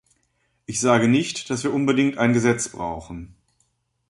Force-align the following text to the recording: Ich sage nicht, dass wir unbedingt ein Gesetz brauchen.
Ich 0.65 0.79
sage 0.79 1.07
nicht, 1.07 1.51
dass 1.51 1.63
wir 1.63 1.71
unbedingt 1.71 2.17
ein 2.17 2.33
Gesetz 2.33 2.69
brauchen. 2.69 3.35